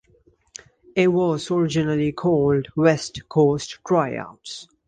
It 0.95 1.09
was 1.09 1.51
originally 1.51 2.11
called 2.11 2.69
"West 2.75 3.29
Coast 3.29 3.77
Tryouts". 3.87 4.67